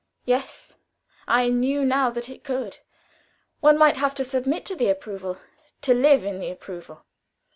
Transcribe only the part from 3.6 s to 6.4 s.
might have to submit to the approval, to live in